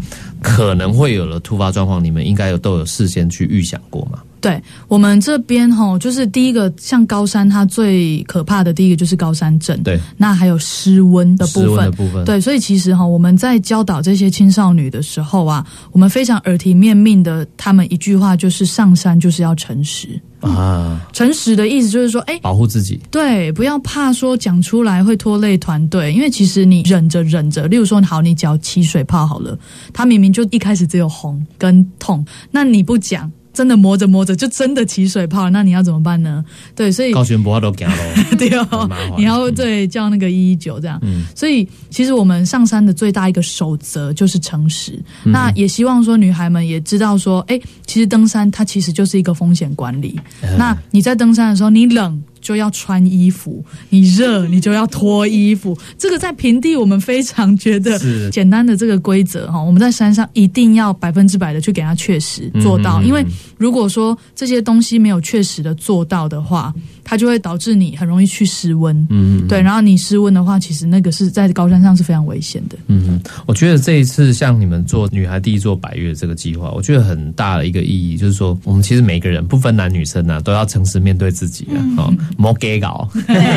[0.43, 4.21] 可能会有了突发状况，你们应该有都有事先去预想过嘛？
[4.39, 9.83] 对我们这边哈，就是第一个，像高山，它最可怕的第一个就是高山症。
[9.83, 11.85] 对，那还有失温的部失温分。
[11.87, 20.09] 的部分，对，所以其实哈，我们在教导这些青少女的时候啊，我们非常耳提面命的，他们一句话就是上山就是要诚实。
[20.41, 29.59] 啊，诚实的意思就是说，哎，保护自己，对，不要怕说讲出来会拖累团队，因为其实你忍着忍着，例如说，好，你脚起水泡好了，
[29.93, 33.31] 他明明就一开始只有红跟痛，那你不讲。
[33.57, 36.45] 真的磨着磨着就真的起水泡了，那你要怎么办呢？
[36.75, 37.97] 对，所以高悬博都讲喽，
[38.37, 40.99] 对哦 你要对叫那个一一九这样。
[41.01, 45.03] 嗯所以其实我们上山的最大一个守则就是诚实。
[45.25, 50.21] 嗯那也希望说女孩们也知道说，哎，其实登山它其实就是一个风险管理。
[50.43, 52.23] 嗯那你在登山的时候，你冷。
[52.47, 55.77] 就要穿衣服，你热你就要脱衣服。
[55.99, 57.99] 这个在平地我们非常觉得
[58.31, 63.27] 简单的这个规则哈，我们在山上一定要百分之百的去给它确实做到，嗯嗯嗯因为
[63.59, 66.73] 如果说这些东西没有确实的做到的话，
[67.09, 69.07] 它就会导致你很容易去失温。
[69.11, 72.77] 嗯，对，然后你失温的话，其实那个是在高山上是非常危险的。
[72.89, 83.09] 嗯，我觉得这一次像你们做女孩第一座百越这个计划，我觉得很大的一个意义就是说，我们其实每个人不分男女生啊，都要诚实面对自己啊，哦，莫 gay 搞。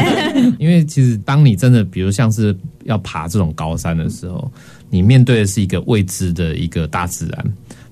[0.59, 4.51] 因为其实当你真的比如像是要爬这种高山的时候，
[4.91, 7.45] 你面对的是一个未知的一个大自然。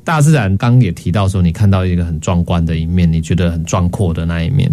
[0.08, 4.72] 大自然刚刚也提到说，你看到一个很壮观的一面，你觉得很壮阔的那一面。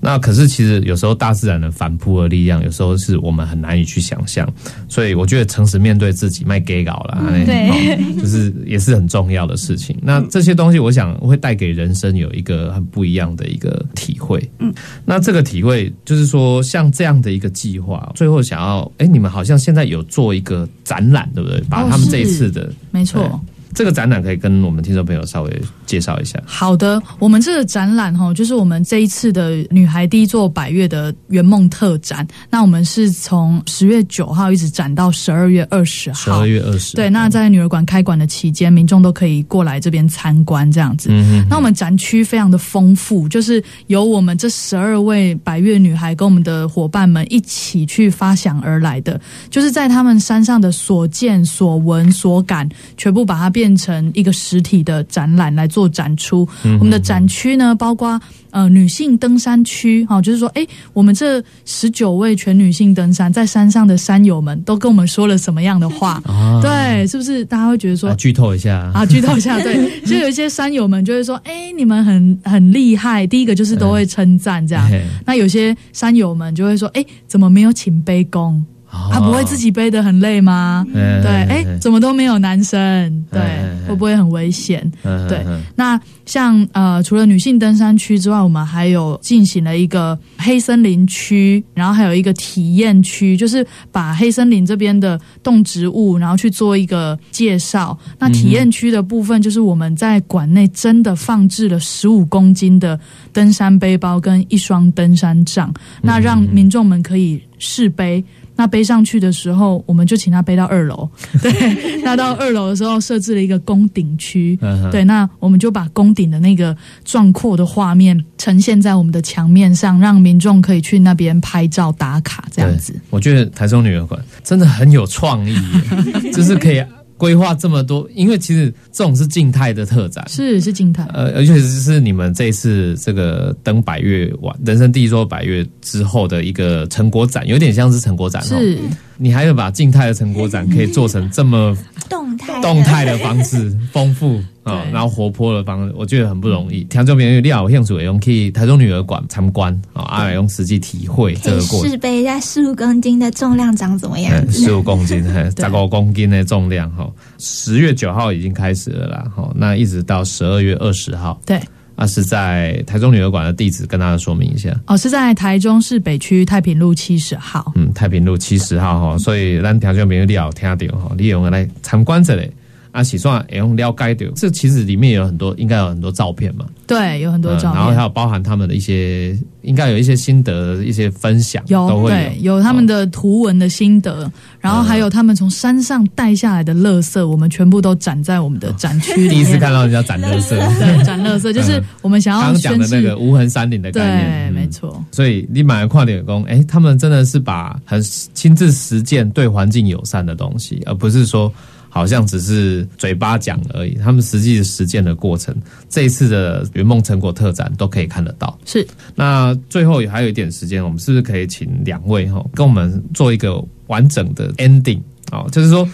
[0.00, 4.48] 那可是其实有时候大自然的反扑的力量，有时候是我们很难以去想象。
[4.88, 9.98] 所以我觉得诚实面对自己，卖 gay 搞了，哎对哦就是也是很重要的事情。
[10.00, 14.40] 那这些东西，我想会带给人生有一个很不一样的一个体会。
[14.60, 14.72] 嗯，
[15.04, 21.60] 那这个体会就是说，像这样的一个计划，最后想要，哎，你们好像现在有做一个展览，对不对？
[21.68, 23.40] 把他们这一次的没错。
[23.76, 26.42] 对这个展览可以跟我们听众朋友稍微介绍一下。
[26.44, 32.26] 好的，我们这个展览哈，就是我们这一次的女孩第一座百越的圆梦特展。
[32.50, 36.16] 那我们是从十月九号一直展到十二月二十号。
[36.16, 41.10] 十二月二十，对，那在女儿馆开馆的期间，民众都可以过来这边参观这样子。
[41.12, 56.46] 嗯哼那我们展区非常的丰富，就是由我们这十二位百越女孩跟我们的伙伴们一起去发想而来的，就是在他们山上的所见所闻所感，全部把它变成一个实体的展览来做展出。
[56.78, 66.22] 我们的展区呢，包括呃女性登山区，哈、就是说，哎，我们这十九位全女性登山在山上的山友们都跟我们说了什么样的话？
[66.26, 73.26] 啊对，是不是大家会觉得说啊，剧透一下啊，剧透一下，对， 就有一些山友们就会说，哎、你们很很厉害。
[73.26, 78.64] 第一个就是都会称赞这样，嘿那有些山友们就会说，哎、怎么没有请背公？
[79.10, 80.84] 他不会自己背得很累吗？
[80.92, 83.24] 嗯对，哎、怎么都没有男生？
[83.30, 84.90] 对嗯，会不会很危险？
[85.28, 85.44] 对
[85.74, 97.96] 那像呃，除了女性登山区之外，我们还有进行了一个黑森林区，然后还有一个体验区，就是把黑森林这边的动植物，然后去做一个介绍。
[98.18, 102.98] 那体验区的部分，就是我们在馆内真的放置了十五公斤的
[103.32, 105.72] 登山背包跟一双登山杖，
[106.02, 108.22] 那让民众们可以试背。
[108.56, 111.08] 那背上去的时候，我们就请他背到二楼。
[111.42, 114.58] 对，那到二楼的时候设置了一个宫顶区。
[114.90, 122.98] 对，那我们就把宫顶的那个壮阔的画面呈现在我们的墙面上，让民众可以去那边拍照打卡，这样子。
[123.10, 126.82] 我觉得台中女儿馆真的很有创意耶， 就是可以
[127.16, 130.26] 规划这么多，因为其实这种是静态的特展。
[130.28, 138.46] 是是静态，呃，而且是你们这一次这个登百越完人生第一座百越之后的一个成果展，有点像是成果展哦。
[138.46, 138.78] 是
[139.16, 141.76] 你还有把静态的成果展可以做成这么
[142.08, 146.82] 动态动态的方式，丰富啊、对然后活泼的方式，我觉得很不容易。
[146.84, 151.96] 听众朋友，你有兴趣也用去台中女儿馆参观啊，啊，用实际体会这个过程试。
[151.96, 154.64] 背一下十五公斤的重量长怎么样子？
[154.64, 157.08] 十五公斤， 嘿十五公斤的重量哈。
[157.38, 161.60] 十月九号已经开始了啦，哈，那一直到十二月二十号，对。
[161.94, 164.68] 啊，是在台中女儿馆的地址，跟大家说明一下。
[164.86, 167.72] 哦，是在台中市北区太平路七十号。
[167.74, 172.50] 嗯，太平路七十号哈，所以咱听众朋友你也有听到哈，你用来参观这里
[172.96, 178.02] 啊，洗算也用了解的，这其实里面有很多，应该有很多照片嘛，对，有很多照嗯然后还。
[178.02, 182.62] 有包含他们的一些，应该有一些心得、一些分享，都有会对有。
[182.62, 184.30] 他们的图文的心得，
[184.60, 189.12] 然后还有他们从山上带下来的垃圾，我们全部都展在我们的展区。
[189.28, 194.54] 第一次看到人家展乐色， 对展垃圾，就是我们想要讲的那个无痕山林的概念，对，嗯。
[194.54, 195.04] 没错。
[195.10, 201.52] 所以你买了跨点工，哎，他们真的是把很亲自实践对环境友善的东西，而不是说
[201.96, 203.94] 好像只是嘴巴讲而已。
[203.94, 205.56] 他们实际实践的过程，
[205.88, 208.58] 这一次的圆梦成果特展都可以看得到。
[208.66, 215.00] 是那最后也还有一点时间，我们是不是可以请两位哈跟我们做一个完整的 ending
[215.32, 215.48] 哦？
[215.50, 215.88] 就是说，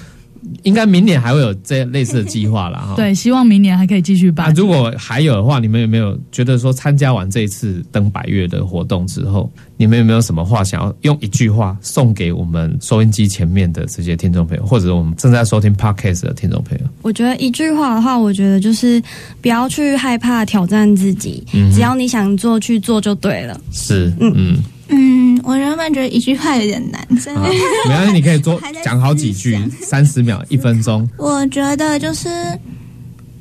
[0.62, 2.78] 应该明年还会有这类似的计划了。
[2.78, 2.94] 哈。
[2.96, 4.54] 对，希望明年还可以继续啊，办。
[4.54, 16.84] 如果还有的话，你们有没有觉得说参加完这一次登百月的活动之后，你们有没有什么话想要用一句话送给我们收音机前面的这些听众朋友，或者我们正在收听 podcast 的听众朋友？
[17.02, 19.02] 我觉得一句话的话，我觉得就是
[19.40, 23.60] 不要去害怕挑战自己，嗯只要你想做去做就对了。
[23.72, 24.58] 是，嗯嗯，
[24.92, 27.48] 嗯，我原本觉得一句话有点难，真的啊。，
[27.88, 31.08] 没关系，你可以多 讲好几句思，三十秒、一分钟。
[31.16, 32.28] 我觉得就是，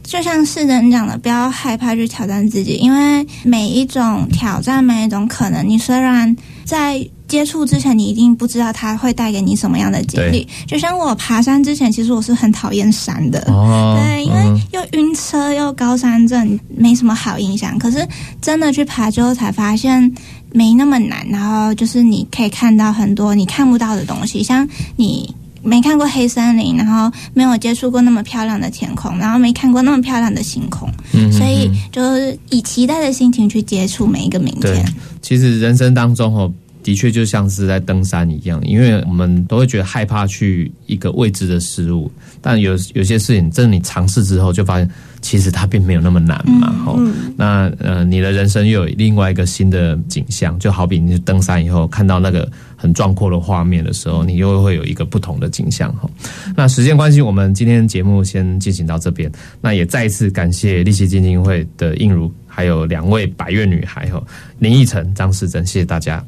[0.04, 10.46] 就像世人讲的，不要害怕去挑战自己，因为每一种挑战，每一种可能，你虽然在接触之前，你一定不知道它会带给你什么样的经历。
[10.68, 17.80] 就像我爬山之前，其实我是很讨厌山的，哦，对，因为嗯又晕车又高山症，没什么好印象。
[17.80, 18.06] 可是
[18.42, 20.14] 真的去爬之后，才发现
[20.52, 21.26] 没那么难。
[21.30, 24.68] 然后就是你可以看到很多你看不到的东西，像
[24.98, 25.34] 你。
[25.64, 34.84] 没看过黑森林，然后没有接触过那么漂亮的天空，然后没看过那么漂亮的星空，嗯所以嗯就是以期待的心情去接触每一个明天。，
[35.22, 36.52] 其实人生当中哦，
[36.84, 42.12] 的确就像是在登山一样，因为我们都会觉得害怕去一个未知的事物，
[42.42, 44.90] 但有有些事情，真的你尝试之后，就发现
[45.22, 46.74] 其实它并没有那么难嘛。
[46.86, 47.00] 吼、
[47.38, 55.94] 那呃，你的人生又有另外一个新的景象，就好比你登山以后看到那个很壮阔的画面的时候，你又会有一个不同的景象。
[55.94, 56.10] 哈，
[56.56, 59.32] 那时间关系，我们今天节目先进行到这边。
[59.62, 64.22] 那也再一次感谢立奇基金会的映如，还有两位百越女孩哈，
[64.58, 66.24] 林奕晨、张世珍，谢谢大家。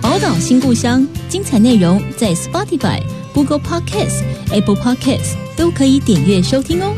[0.00, 3.02] 宝岛新故乡，精彩内容在 Spotify、
[3.32, 6.94] Google Podcasts、Apple Podcasts 都可以点阅收听哦。